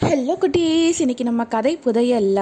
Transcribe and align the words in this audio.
Hello 0.00 0.34
குட்டீஸ். 0.40 0.98
இன்னைக்கு 0.98 1.24
நம்ம 1.24 1.44
கதை 1.44 1.78
புதையல்ல 1.84 2.40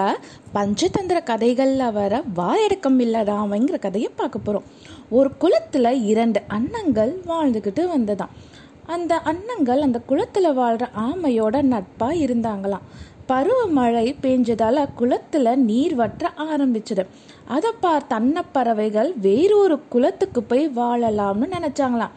பஞ்சதந்திர 0.54 1.18
கதைகளில் 1.24 1.92
வர 1.92 2.22
வாயடக்கம் 2.34 2.98
இல்லாதாமங்கிற 3.00 3.78
கதையை 3.78 4.10
பார்க்க 4.16 4.38
போகிறோம் 4.38 4.66
ஒரு 5.10 5.30
குளத்தில் 5.36 5.90
இரண்டு 6.04 6.40
அன்னங்கள் 6.48 7.12
வாழ்ந்துக்கிட்டு 7.28 7.82
வந்ததாம். 7.94 8.34
அந்த 8.86 9.20
அன்னங்கள் 9.24 9.80
அந்த 9.80 10.00
குளத்தில் 10.00 10.52
வாழ்கிற 10.52 10.90
ஆமையோட 11.06 11.62
நட்பாக 11.62 12.20
இருந்தாங்களாம். 12.26 12.86
பருவமழை 13.28 14.06
பெஞ்சதால் 14.22 14.94
குளத்தில் 14.94 15.58
நீர் 15.58 15.94
வற்ற 15.94 16.32
ஆரம்பிச்சது. 16.50 17.04
அதை 17.46 17.70
பார்த்த 17.80 18.20
அன்னப்பறவைகள் 18.20 19.12
வேறொரு 19.20 19.78
குளத்துக்கு 19.88 20.42
போய் 20.42 20.72
வாழலாம்னு 20.76 21.48
நினச்சாங்களாம். 21.56 22.16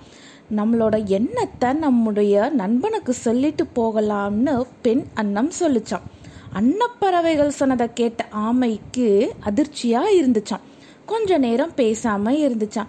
நம்மளோட 0.56 1.06
எண்ணத்தை 1.06 1.74
நம்முடைய 1.74 2.50
நண்பனுக்கு 2.50 3.14
சொல்லிட்டு 3.14 3.68
போகலாம்னு 3.76 4.66
பெண் 4.82 5.04
அன்னம் 5.14 5.52
சொல்லிச்சான் 5.60 6.08
அன்னப்பறவைகள் 6.54 7.48
சொன்னதை 7.48 7.88
கேட்ட 7.94 8.26
ஆமைக்கு 8.36 9.30
அதிர்ச்சியாக 9.40 10.12
இருந்துச்சான் 10.12 10.66
கொஞ்ச 11.06 11.38
நேரம் 11.38 11.72
பேசாம 11.78 12.32
இருந்துச்சான் 12.46 12.88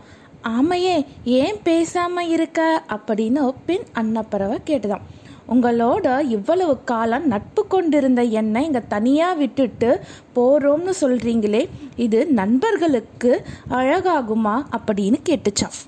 ஆமையே 0.48 1.06
ஏன் 1.24 1.56
பேசாம 1.64 2.18
இருக்க? 2.18 2.82
அப்படின்னு 2.88 3.54
பெண் 3.66 3.86
அன்னப்பறவை 3.92 4.58
கேட்டுதான் 4.66 5.04
உங்களோட 5.48 6.20
இவ்வளவு 6.28 6.84
காலம் 6.84 7.26
நட்பு 7.26 7.66
கொண்டிருந்த 7.66 8.22
என்னை 8.22 8.64
இங்கே 8.64 8.82
தனியாக 8.88 9.34
விட்டுட்டு 9.34 10.00
போகிறோம்னு 10.34 10.92
சொல்கிறீங்களே 11.00 11.68
இது 11.96 12.26
நண்பர்களுக்கு 12.26 13.46
அழகாகுமா? 13.70 14.62
அப்படின்னு 14.76 15.20
கேட்டுச்சான் 15.28 15.78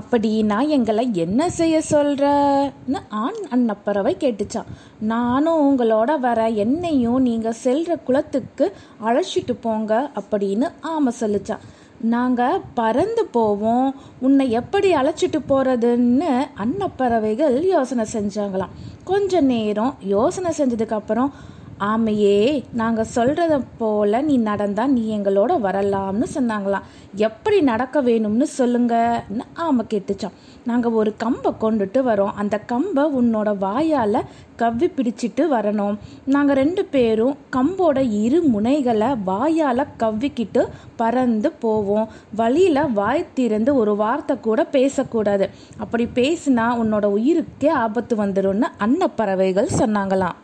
அப்படின்னா 0.00 0.68
எங்களை 0.68 1.10
என்ன 1.12 1.50
செய்ய 1.50 1.82
சொல்கிறன்னு 1.90 3.00
ஆண் 3.08 3.40
அன்னப்பறவை 3.50 4.16
கேட்டுச்சான் 4.18 4.70
நானும் 5.00 5.62
உங்களோட 5.66 6.18
வர 6.18 6.48
என்னையும் 6.48 7.22
நீங்கள் 7.22 7.60
செல்ற 7.64 8.02
குளத்துக்கு 8.02 8.72
அழைச்சிட்டு 9.04 9.54
போங்க 9.60 10.10
அப்படின்னு 10.14 10.68
ஆமை 10.80 11.12
சொல்லிச்சான் 11.20 11.64
நாங்கள் 12.00 12.60
பறந்து 12.74 13.24
போவோம். 13.24 13.94
உன்னை 14.20 14.50
எப்படி 14.50 14.94
அழைச்சிட்டு 14.94 15.38
போகிறதுன்னு 15.48 16.30
அன்னப்பறவைகள் 16.56 17.62
யோசனை 17.62 18.04
செஞ்சாங்களாம். 18.12 18.74
கொஞ்ச 19.04 19.40
நேரம் 19.40 19.94
யோசனை 20.00 20.50
செஞ்சதுக்கப்புறம் 20.58 21.30
ஆமையே 21.78 22.64
நாங்கள் 22.72 23.10
சொல்கிறத 23.14 23.64
போல் 23.78 24.24
நீ 24.24 24.36
நடந்தால் 24.36 24.90
நீ 24.90 25.18
எங்களோட 25.18 25.52
வரலாம்னு 25.66 26.26
சொன்னாங்களாம். 26.34 26.86
எப்படி 27.14 27.60
நடக்க 27.60 28.02
வேணும்னு 28.02 28.46
சொல்லுங்கன்னு 28.58 29.44
ஆமை 29.54 29.84
கேட்டுச்சான் 29.88 30.36
நாங்கள் 30.64 30.92
ஒரு 30.92 31.14
கம்பை 31.16 31.52
கொண்டுட்டு 31.60 32.00
வரோம். 32.10 32.34
அந்த 32.34 32.58
கம்பை 32.58 33.04
உன்னோட 33.20 33.56
வாயால் 33.58 34.20
கவ்வி 34.56 34.86
பிடிச்சிட்டு 34.86 35.44
வரணும். 35.50 35.98
நாங்கள் 36.24 36.56
ரெண்டு 36.56 36.84
பேரும் 36.84 37.36
கம்போட 37.56 37.98
இரு 38.10 38.42
முனைகளை 38.54 39.18
வாயால் 39.24 39.86
கவ்விக்கிட்டு 39.98 40.64
பறந்து 40.96 41.52
போவோம். 41.52 42.08
வழியில் 42.34 42.92
வாய் 42.92 43.26
திறந்து 43.34 43.74
ஒரு 43.74 43.96
வார்த்தை 43.96 44.40
கூட 44.40 44.64
பேசக்கூடாது. 44.64 45.50
அப்படி 45.78 46.08
பேசினா 46.14 46.68
உன்னோட 46.82 47.06
உயிருக்கே 47.18 47.70
ஆபத்து 47.70 48.16
வந்துடும்னு 48.16 48.70
அன்னப்பறவைகள் 48.78 49.76
சொன்னாங்களாம். 49.78 50.38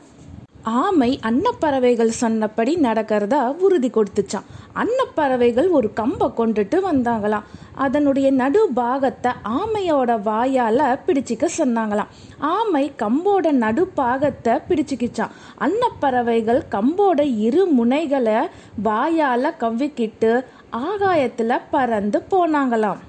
ஆமை 0.62 1.20
அன்னப்பறவைகள் 1.22 2.08
சொன்னபடி 2.08 2.77
நடக்கிறதா 2.77 3.56
உறுதி 3.56 3.91
கொடுத்துச்சான் 3.91 4.48
அன்னப்பறவைகள் 4.75 5.69
ஒரு 5.69 5.92
கம்பை 5.92 6.28
கொண்டுட்டு 6.36 6.77
வந்தாங்களாம். 6.91 7.47
அதனுடைய 7.75 8.30
நடு 8.30 8.69
பாகத்தை 8.72 9.33
ஆமையோட 9.44 10.11
வாயால 10.28 10.98
பிடிச்சிக்க 11.06 11.48
சொன்னாங்களாம். 11.58 12.11
ஆமை 12.39 12.92
கம்போட 12.98 13.50
நடு 13.50 13.86
பாகத்தை 13.86 14.55
பிடிச்சிக்கிச்சான் 14.69 15.34
அன்னப்பறவைகள் 15.58 16.62
கம்போட 16.70 17.20
இரு 17.36 17.69
முனைகளை 17.78 18.48
வாயால 18.84 19.52
கவ்விக்கிட்டு 19.61 20.45
ஆகாயத்துல 20.72 21.61
பறந்து 21.70 22.24
போனாங்களாம். 22.30 23.00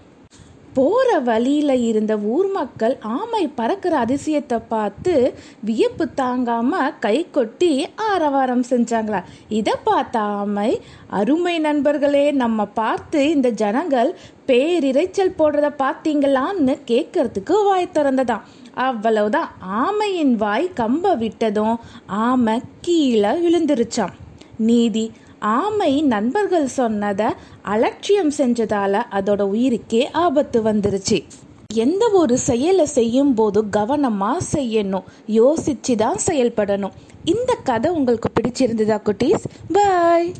போற 0.73 1.19
வழியில 1.19 1.75
இருந்த 1.75 2.17
ஊர் 2.17 2.49
மக்கள் 2.51 2.97
ஆமை 3.01 3.47
பறக்கிற 3.47 3.93
அதிசயத்தை 4.05 4.61
பார்த்து 4.67 5.33
வியப்பு 5.61 6.05
தாங்காம 6.15 6.99
கை 6.99 7.27
கொட்டி 7.31 7.89
ஆரவாரம் 7.95 8.63
செஞ்சாங்களா? 8.69 9.23
இதை 9.49 9.73
பார்த்த 9.83 10.19
ஆமை 10.19 10.81
அருமை 11.09 11.59
நண்பர்களே 11.59 12.31
நம்ம 12.31 12.65
பார்த்து 12.65 13.29
இந்த 13.29 13.49
ஜனங்கள் 13.49 14.15
பேரிரைச்சல் 14.47 15.37
போடுறத 15.37 15.71
பார்த்தீங்களான்னு 15.83 16.75
கேட்கறதுக்கு 16.87 17.63
வாய் 17.63 17.93
திறந்ததான் 17.93 18.45
அவ்வளவுதான். 18.73 19.49
ஆமையின் 19.83 20.35
வாய் 20.35 20.71
கம்ப 20.75 21.15
விட்டதும் 21.17 21.75
ஆமை 22.05 22.61
கீழே 22.81 23.31
விழுந்துருச்சான் 23.43 24.15
நீதி 24.57 25.11
ஆமை 25.41 26.01
நண்பர்கள் 26.01 26.67
சொன்னதை 26.67 27.25
அலட்சியம் 27.61 28.31
செஞ்சதால 28.37 29.03
அதோட 29.11 29.41
உயிருக்கே 29.53 30.03
ஆபத்து 30.11 30.63
வந்துருச்சு. 30.63 31.23
எந்த 31.73 32.09
ஒரு 32.09 32.37
செயலை 32.37 32.85
செய்யும் 32.85 33.33
போது 33.33 33.69
கவனமாக 33.69 34.45
செய்யணும் 34.53 35.03
யோசிச்சு 35.27 35.95
தான் 35.95 36.17
செயல்படணும். 36.25 36.95
இந்த 37.23 37.53
கதை 37.63 37.91
உங்களுக்கு 37.91 38.29
பிடிச்சிருந்ததா 38.37 38.97
குட்டீஸ்? 39.09 39.45
பாய் 39.71 40.33